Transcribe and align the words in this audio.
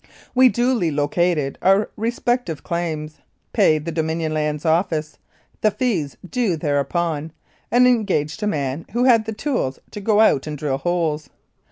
We 0.33 0.49
duly 0.49 0.89
located 0.89 1.59
our 1.61 1.91
respective 1.95 2.63
claims, 2.63 3.19
paid 3.53 3.85
the 3.85 3.91
Dominion 3.91 4.33
Lands 4.33 4.65
Office 4.65 5.19
the 5.61 5.69
fees 5.69 6.17
due 6.27 6.57
thereupon, 6.57 7.33
and 7.69 7.85
engaged 7.87 8.41
a 8.41 8.47
man 8.47 8.87
who 8.93 9.03
had 9.03 9.25
the 9.25 9.31
tools 9.33 9.77
to 9.91 10.01
go 10.01 10.19
out 10.19 10.47
and 10.47 10.57
drill 10.57 10.77
holes. 10.79 11.29